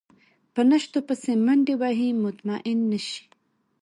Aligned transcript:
په 0.53 0.61
نشتو 0.69 0.99
پسې 1.07 1.31
منډې 1.45 1.75
وهي 1.81 2.09
مطمئن 2.23 2.79
نه 2.91 2.99
شي. 3.07 3.21